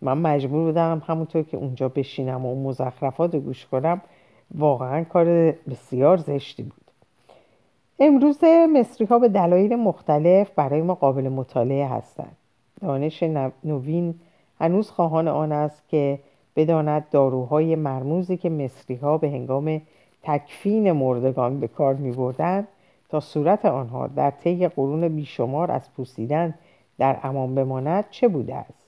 [0.00, 4.00] من مجبور بودم همونطور که اونجا بشینم و اون مزخرفات رو گوش کنم
[4.54, 6.90] واقعا کار بسیار زشتی بود.
[7.98, 12.36] امروز مصری ها به دلایل مختلف برای ما قابل مطالعه هستند.
[12.80, 13.22] دانش
[13.64, 14.14] نوین
[14.60, 16.18] هنوز خواهان آن است که
[16.56, 19.80] بداند داروهای مرموزی که مصری ها به هنگام
[20.22, 22.66] تکفین مردگان به کار می بردن
[23.10, 26.54] تا صورت آنها در طی قرون بیشمار از پوسیدن
[26.98, 28.84] در امان بماند چه بوده است؟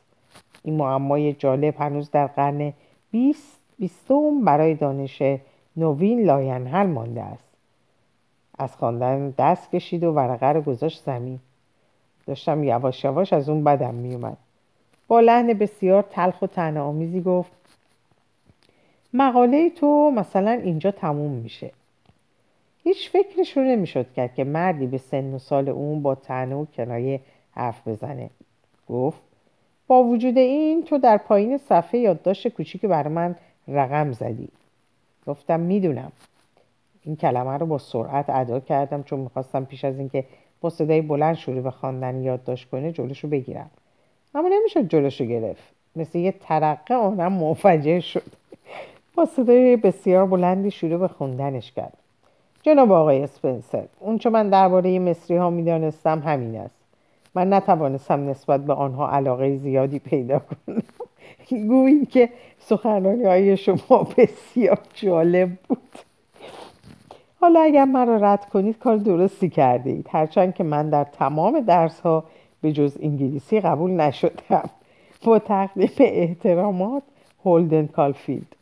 [0.63, 2.73] این معمای جالب هنوز در قرن
[3.11, 5.23] بیست بیستم برای دانش
[5.77, 7.49] نوین لاینحل مانده است.
[8.59, 11.39] از خواندن دست کشید و ورقه رو گذاشت زمین.
[12.27, 14.37] داشتم یواش یواش از اون بدم میومد
[15.09, 17.53] با لحن بسیار تلخ و طعنه آمیزی گفت
[19.15, 21.71] مقاله تو مثلا اینجا تموم میشه.
[22.85, 26.65] هیچ فکرش رو نمی‌شد کرد که مردی به سن و سال اون با تنه و
[26.65, 28.31] کنایه حرف بزنه.
[28.89, 29.23] گفت
[29.87, 33.37] با وجود این تو در پایین صفحه یادداشت کوچیک برای من
[33.69, 34.49] رقم زدی.
[35.27, 36.13] گفتم می‌دونم.
[37.05, 40.25] این کلمه رو با سرعت ادا کردم چون می‌خواستم پیش از اینکه
[40.61, 43.71] با صدای بلند شروع به خواندن یادداشت کنه جلوشو بگیرم.
[44.35, 45.63] اما نمی‌شد جلوشو گرفت.
[45.97, 48.23] مثل یه ترقه آنم منفجر شد.
[49.15, 51.99] با صدای بسیار بلندی شروع به خوندنش کرد.
[52.63, 56.79] جناب آقای اسپنسر اون چه من درباره مصری ها می‌دانستم همین است.
[57.35, 60.83] من نتوانستم نسبت به آنها علاقه زیادی پیدا کنم.
[61.69, 65.79] گویی که سخنرانی های شما بسیار جالب بود.
[67.41, 71.61] حالا اگر من را رد کنید کار درستی کرده اید هرچند که من در تمام
[71.61, 72.25] درس ها
[72.61, 74.71] به جز انگلیسی قبول نشدم.
[75.25, 77.03] با تقدیم احترامات
[77.45, 78.57] هولدن کالفیلد.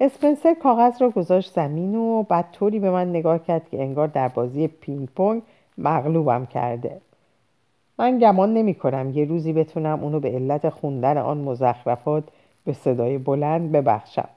[0.00, 4.28] اسپنسر کاغذ را گذاشت زمین و بعد طوری به من نگاه کرد که انگار در
[4.28, 5.42] بازی پینگ پونگ
[5.78, 7.00] مغلوبم کرده.
[7.98, 12.24] من گمان نمی کنم یه روزی بتونم اونو به علت خوندن آن مزخرفات
[12.64, 14.28] به صدای بلند ببخشم.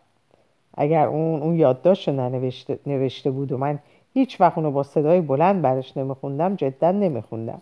[0.78, 3.80] اگر اون اون یادداشت ننوشته نوشته بود و من
[4.14, 7.62] هیچ وقت اونو با صدای بلند برش نمیخوندم جدا نمیخوندم.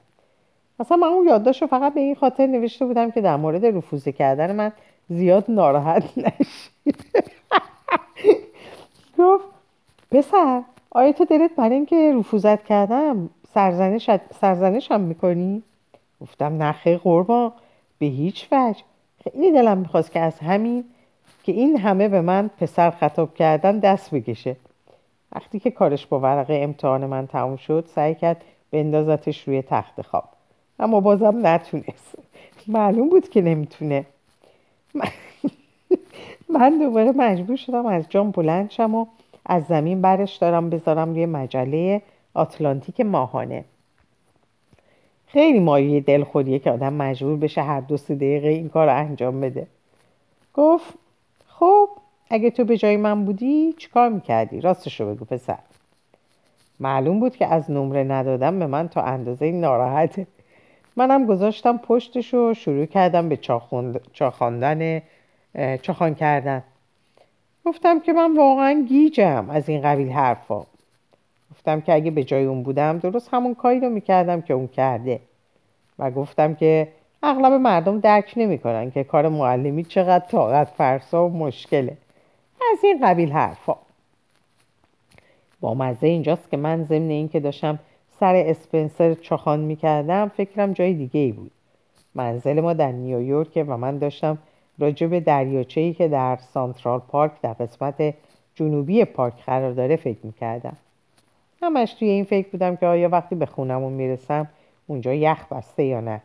[0.79, 4.55] مثلا من اون یادداشت فقط به این خاطر نوشته بودم که در مورد رفوزه کردن
[4.55, 4.71] من
[5.09, 7.05] زیاد ناراحت نشید.
[9.17, 9.45] گفت
[10.11, 14.09] پسر آیا تو دلت برای اینکه رفوزت کردم سرزنش
[14.41, 15.63] سرزنشم می‌کنی؟
[16.21, 17.51] گفتم نخه قربان
[17.99, 18.83] به هیچ وجه.
[19.23, 20.83] خیلی دلم می‌خواست که از همین
[21.43, 24.55] که این همه به من پسر خطاب کردن دست بکشه.
[25.35, 30.23] وقتی که کارش با ورقه امتحان من تموم شد سعی کرد بندازتش روی تخت خواب.
[30.79, 32.15] اما بازم نتونست.
[32.67, 34.05] معلوم بود که نمی‌تونه.
[36.53, 39.05] من دوباره مجبور شدم از جام بلند شم و
[39.45, 42.01] از زمین برش دارم بذارم روی مجله
[42.33, 43.65] آتلانتیک ماهانه.
[45.27, 49.41] خیلی مایه دلخوریه که آدم مجبور بشه هر دو سه دقیقه این کار رو انجام
[49.41, 49.67] بده.
[50.53, 50.93] گفت
[51.47, 51.89] خب
[52.29, 55.59] اگه تو به جای من بودی چیکار می‌کردی؟ راستشو بگو پسر.
[56.79, 60.27] معلوم بود که از نمره ندادم به من تا اندازه ناراحته.
[60.95, 63.39] منم گذاشتم پشتش و شروع کردم به
[64.13, 65.01] چاخاندن
[65.81, 66.63] چاخان کردن.
[67.65, 70.65] گفتم که من واقعا گیجم از این قبیل حرفا.
[71.51, 75.19] گفتم که اگه به جای اون بودم درست همون کاری رو می‌کردم که اون کرده.
[75.99, 76.87] و گفتم که
[77.23, 81.97] اغلب مردم درک نمی‌کنن که کار معلمی چقدر طاقت فرسا و مشکله.
[82.71, 83.75] از این قبیل حرفا.
[85.59, 87.79] با مزه اینجاست که من ضمن این که داشتم
[88.19, 91.51] سر اسپنسر چاخان می‌کردم فکرم جای دیگه ای بود.
[92.15, 94.37] منزل ما در نیویورک و من داشتم
[94.81, 98.13] راجع به دریاچه‌ای که در سانترال پارک در قسمت
[98.55, 100.77] جنوبی پارک قرار داره فکر می‌کردم.
[101.61, 104.47] همش توی این فکر بودم که آیا وقتی به خونمون می‌رسم
[104.87, 106.21] اونجا یخ بسته یا نه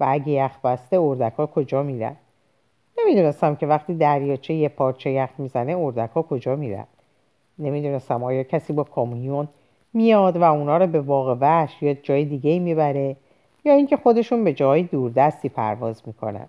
[0.00, 2.16] و اگه یخ بسته اردک کجا میرن؟
[2.98, 6.86] نمی‌دونستم که وقتی دریاچه یه پارچه یخ می‌زنه اردک ها کجا میرن.
[7.58, 9.48] نمی‌دونستم آیا کسی با کامیون
[9.94, 13.16] میاد و اونا رو به واقع وحش یا جای دیگه می‌بره
[13.64, 16.46] یا اینکه خودشون به جای دوردستی پرواز می‌کنن.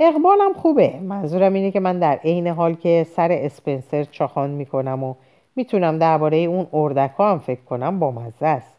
[0.00, 1.00] اقبالم خوبه.
[1.00, 5.14] منظورم اینه که من در عین حال که سر اسپنسر چاخان می‌کنم و
[5.56, 8.76] می‌تونم درباره اون اردک ها هم فکر کنم با مزه است.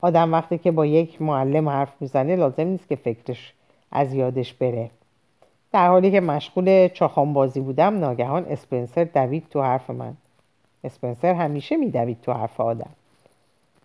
[0.00, 3.52] آدم وقتی که با یک معلم حرف می‌زنه لازم نیست که فکرش
[3.92, 4.90] از یادش بره.
[5.72, 10.14] در حالی که مشغول چاخان بازی بودم ناگهان اسپنسر دوید تو حرف من.
[10.84, 12.90] اسپنسر همیشه میدوید تو حرف آدم.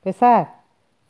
[0.05, 0.45] پسر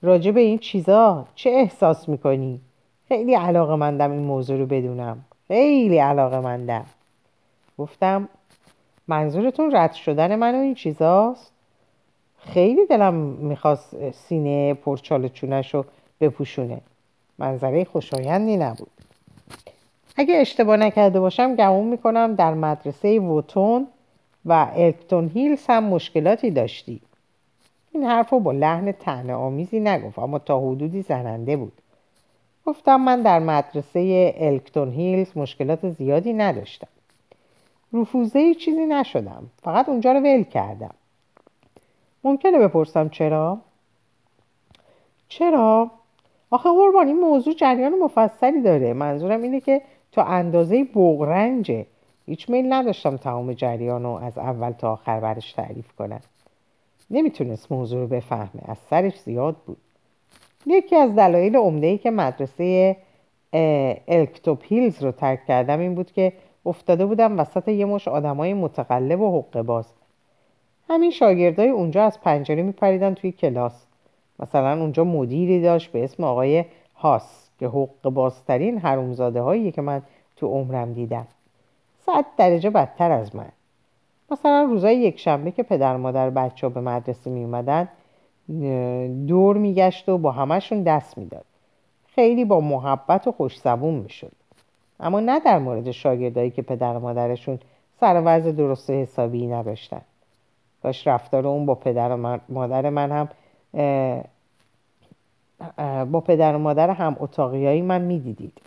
[0.01, 2.61] راجع به این چیزا چه احساس می‌کنی؟
[3.07, 5.25] خیلی علاقه مندم این موضوع رو بدونم.
[5.49, 6.85] خیلی علاقه مندم.
[7.77, 8.29] گفتم
[9.07, 11.51] منظورتون رد شدن من و این چیزاست؟
[12.39, 15.85] خیلی دلم می‌خواست سینه پرچال چونش رو
[16.21, 16.81] بپوشونه.
[17.37, 18.91] منظره خوشایندی نبود.
[20.15, 23.87] اگه اشتباه نکرده باشم گمون می‌کنم در مدرسه ووتون
[24.45, 27.01] و الکتون هیلز هم مشکلاتی داشتی.
[27.91, 31.73] این حرف رو با لحن تنه آمیزی نگفت اما تا حدودی زننده بود.
[32.69, 36.87] گفتم من در مدرسه الکتون هیلز مشکلات زیادی نداشتم.
[37.93, 39.49] رفوزه چیزی نشدم.
[39.63, 40.93] فقط اونجا رو ول کردم.
[42.23, 43.57] ممکنه بپرسم چرا؟
[45.27, 45.91] چرا؟
[46.49, 48.93] آخه قربان این موضوع جریان مفصلی داره.
[48.93, 51.85] منظورم اینه که تا اندازه بغرنجه
[52.25, 56.21] هیچ میل نداشتم تمام جریان رو از اول تا آخر برش تعریف کنم.
[57.09, 58.61] نمی‌تونست موضوع رو بفهمه.
[58.65, 59.77] از سرش زیاد بود.
[60.65, 62.97] یکی از دلایل عمده که مدرسه
[64.07, 66.33] الکتوپ هیلز رو ترک کردم این بود که
[66.65, 69.93] افتاده بودم وسط یه مش آدمای متقلب و حقه باز.
[70.89, 73.85] همین شاگردای اونجا از پنجره میپریدن توی کلاس.
[74.39, 80.01] مثلا اونجا مدیری داشت به اسم آقای هاس که حق بازترین حرومزاده هایی که من
[80.35, 81.27] تو عمرم دیدم.
[82.05, 83.51] صد درجه بدتر از من.
[84.31, 87.45] مثلا روزای یک شنبه که پدر مادر بچه ها به مدرسه می
[89.27, 91.45] دور میگشت و با همشون دست می‌داد.
[92.07, 94.31] خیلی با محبت و خوش می‌شد.
[94.99, 97.59] اما نه در مورد شاگردایی که پدر مادرشون
[97.99, 100.01] سر وضع درست و حسابی نداشتن.
[100.83, 103.29] داشت رفتار اون با پدر و مادر من هم
[106.11, 108.61] با پدر و مادر هم اتاقیایی من می‌دیدید.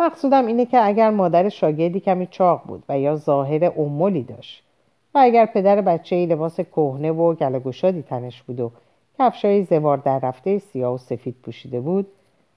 [0.00, 4.62] مقصودم اینه که اگر مادر شاگردی کمی چاق بود و یا ظاهر امولی داشت
[5.16, 8.70] و اگر پدر بچه ای لباس کهنه و گلگوشادی تنش بود و
[9.18, 12.06] کفشای زوار در رفته سیاه و سفید پوشیده بود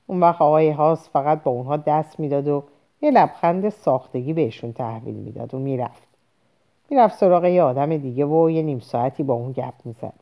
[0.07, 2.63] اون وقت آقای هاس فقط با اونها دست می‌داد و
[3.01, 6.07] یه لبخند ساختگی بهشون تحویل می‌داد و می‌رفت.
[6.89, 10.13] می‌رفت سراغ یه آدم دیگه و یه نیم ساعتی با اون گپ می‌زد.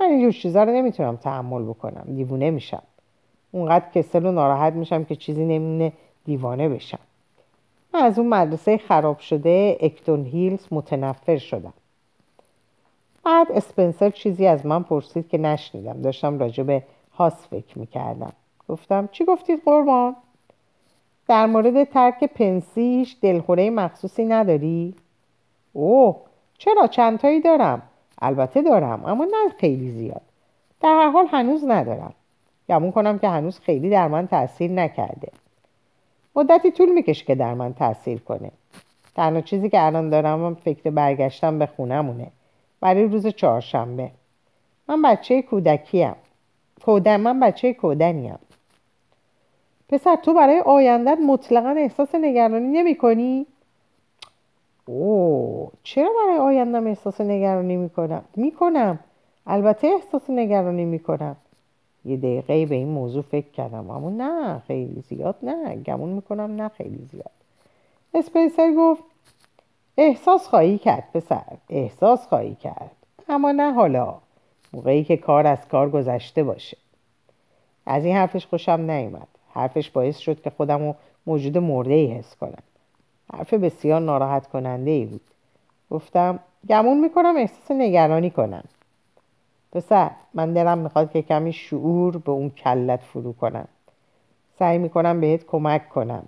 [0.00, 2.82] من اینجور چیزا رو نمی‌تونم تحمل بکنم دیوونه میشم.
[3.52, 5.92] اونقدر کسل و ناراحت میشم که چیزی نمیونه
[6.24, 6.98] دیوانه بشم.
[7.96, 11.72] از اون مدرسه خراب شده اکتون هیلز متنفر شدم.
[13.24, 16.02] بعد اسپنسر چیزی از من پرسید که نشنیدم.
[16.02, 16.82] داشتم راجع به
[17.12, 18.32] هاس فکر می‌کردم.
[18.68, 20.16] گفتم چی گفتید قربان؟
[21.28, 24.94] در مورد ترک پنسیش دلخوره مخصوصی نداری؟
[25.72, 26.16] اوه
[26.58, 27.82] چرا؟ چندتایی دارم؟
[28.22, 30.22] البته دارم اما نه خیلی زیاد.
[30.80, 32.14] در هر حال هنوز ندارم.
[32.68, 35.32] گمون کنم که هنوز خیلی در من تاثیر نکرده.
[36.36, 38.50] مدتی طول می‌کشه که در من تاثیر کنه.
[39.14, 42.26] تنها چیزی که الان دارم فکر برگشتم به خونمونه
[42.80, 44.10] برای روز چهارشنبه.
[44.88, 46.14] من بچه کودکیم.
[46.84, 48.38] کودن من بچه کودنیم.
[49.88, 53.46] پسر تو برای آیندت مطلقا احساس نگرانی نمی کنی؟
[54.86, 58.98] اوه چرا برای آیندم احساس نگرانی می‌کنم؟ می‌کنم.
[59.46, 61.36] البته احساس نگرانی می‌کنم.
[62.06, 63.90] یه دقیقه به این موضوع فکر کردم.
[63.90, 65.76] اما نه خیلی زیاد نه.
[65.76, 67.30] گمون می‌کنم نه خیلی زیاد.
[68.14, 69.02] اسپنسر گفت
[69.96, 71.56] احساس خواهی کرد پسر.
[71.70, 72.90] احساس خواهی کرد.
[73.28, 74.14] اما نه حالا.
[74.72, 76.76] موقعی که کار از کار گذشته باشه.
[77.86, 79.28] از این حرفش خوشم نیومد.
[79.54, 80.94] حرفش باعث شد که خودم رو
[81.26, 82.62] موجود مرده ای حس کنم.
[83.32, 85.20] حرف بسیار ناراحت کننده ای بود.
[85.90, 86.38] گفتم
[86.68, 88.64] گمون می‌کنم احساس نگرانی کنم.
[89.76, 93.68] پسر من دلم می‌خواد که کمی شعور به اون کلت فرو کنم.
[94.58, 96.22] سعی می‌کنم بهت کمک کنم.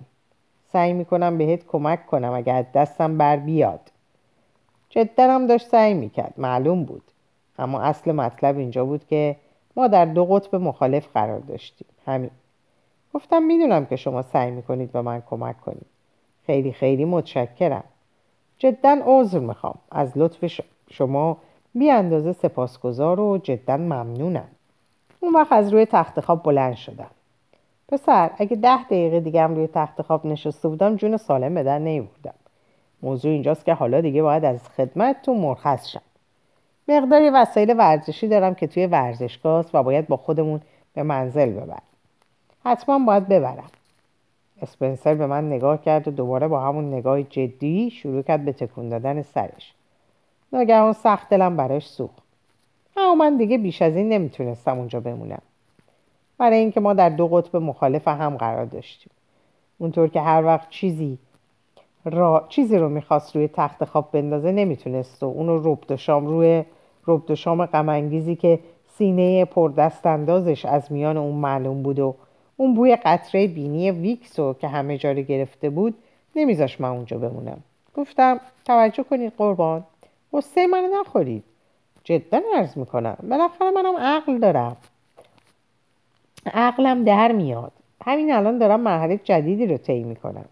[0.73, 3.91] سعی می‌کنم بهت کمک کنم اگر دستم بر بیاد.
[4.89, 7.03] جدا هم داشت سعی می‌کرد معلوم بود.
[7.59, 9.35] اما اصل مطلب اینجا بود که
[9.75, 11.87] ما در دو قطب مخالف قرار داشتیم.
[12.05, 12.31] همین.
[13.13, 15.85] گفتم می‌دونم که شما سعی می‌کنید به من کمک کنید.
[16.45, 17.83] خیلی خیلی متشکرم.
[18.57, 19.75] جدا عذر می‌خوام.
[19.91, 21.37] از لطف شما
[21.75, 24.47] بی اندازه سپاسگزار و جدا ممنونم.
[25.19, 27.09] اون وقت از روی تخت خواب بلند شدم.
[27.87, 31.79] پسر اگه ده دقیقه دیگه هم روی تخت خواب نشسته بودم جون سالم به در
[31.79, 32.33] نیوردم.
[33.01, 36.01] موضوع اینجاست که حالا دیگه باید از خدمتتون مرخص شم.
[36.87, 40.61] مقداری وسایل ورزشی دارم که توی ورزشگاه و باید با خودمون
[40.93, 41.81] به منزل ببرم.
[42.65, 43.69] حتما باید ببرم.
[44.61, 48.89] اسپنسر به من نگاه کرد و دوباره با همون نگاه جدی شروع کرد به تکون
[48.89, 49.73] دادن سرش.
[50.53, 52.23] ناگهان سخت دلم براش سوخت.
[52.97, 55.41] اما من دیگه بیش از این نمی‌تونستم اونجا بمونم.
[56.37, 59.11] برای اینکه ما در دو قطب مخالف هم قرار داشتیم.
[59.77, 61.17] اونطور که هر وقت چیزی
[62.05, 66.63] را چیزی رو می‌خواست روی تخت خواب بندازه نمی‌تونست و اونو ربد شام روی
[67.07, 68.59] ربد شام غمانگیزی که
[68.97, 72.15] سینه پردست اندازش از میان اون معلوم بود و
[72.57, 75.95] اون بوی قطره بینی ویکس رو که همه جاری گرفته بود
[76.35, 77.63] نمیذاش من اونجا بمونم.
[77.95, 79.83] گفتم توجه کنید قربان.
[80.33, 81.43] غصه منو نخورید.
[82.03, 83.17] جدا عرض می‌کنم.
[83.29, 84.77] بالاخره منم عقل دارم.
[86.53, 87.71] عقلم در میاد.
[88.05, 90.45] همین الان دارم مرحله جدیدی رو طی می‌کنم.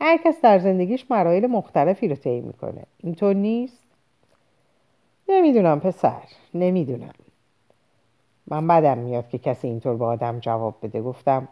[0.00, 2.82] هر کس در زندگیش مراحل مختلفی رو طی می‌کنه.
[2.98, 3.78] اینطور نیست؟
[5.28, 6.22] نمی‌دونم پسر.
[6.54, 7.14] نمی‌دونم.
[8.46, 11.02] من بدم میاد که کسی اینطور به آدم جواب بده.
[11.02, 11.48] گفتم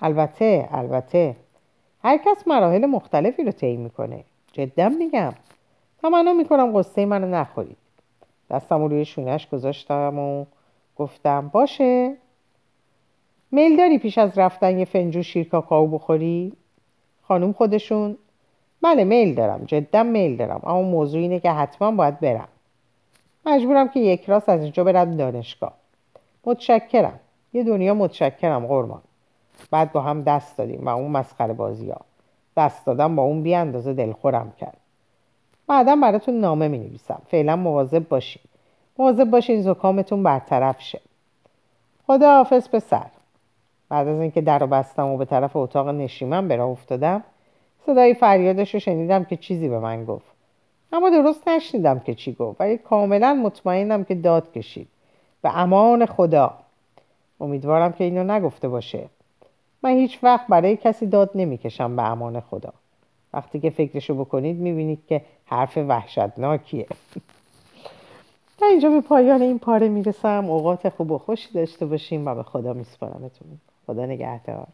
[0.00, 1.36] البته البته.
[2.02, 4.24] هر کس مراحل مختلفی رو طی می‌کنه.
[4.52, 5.32] جدا میگم.
[6.04, 7.76] تمنا می‌کنم قصه منو نخورید.
[8.50, 10.44] دستم رو روی شونش گذاشتم و
[10.96, 12.16] گفتم باشه.
[13.50, 16.52] میل داری پیش از رفتن یه فنجون شیر کاکائو بخوری؟
[17.22, 18.16] خانوم خودشون
[18.82, 22.48] بله میل دارم جدا میل دارم اما موضوع اینه که حتما باید برم.
[23.46, 25.72] مجبورم که یک راست از اینجا برم دانشگاه.
[26.44, 27.20] متشکرم.
[27.52, 29.02] یه دنیا متشکرم قربان.
[29.70, 32.00] بعد با هم دست دادیم و اون مسخره بازی ها
[32.56, 34.83] دست دادم با اون بی اندازه دلخورم کرد.
[35.66, 38.42] بعدا براتون نامه می نویسم فعلا مواظب باشین.
[38.98, 41.00] مواظب باشین زکامتون برطرف شه.
[42.06, 43.06] خدا حافظ پسر.
[43.88, 47.24] بعد از اینکه در رو بستم و به طرف اتاق نشیمن به افتادم
[47.86, 50.34] صدای فریادش رو شنیدم که چیزی به من گفت.
[50.92, 54.88] اما درست نشنیدم که چی گفت ولی کاملا مطمئنم که داد کشید.
[55.42, 56.54] به امان خدا.
[57.40, 59.04] امیدوارم که اینو نگفته باشه.
[59.82, 62.72] من هیچ وقت برای کسی داد نمی‌کشم به امان خدا.
[63.32, 65.22] وقتی که فکرشو بکنید می‌بینید که
[65.54, 66.86] حرف وحشتناکیه.
[68.58, 70.44] تا اینجا به پایان این پاره می‌رسم.
[70.48, 73.60] اوقات خوب و خوشی داشته باشیم و به خدا میسپارمتون.
[73.86, 74.66] خدا نگهدار.